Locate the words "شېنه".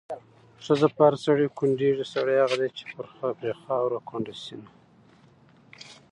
4.43-4.69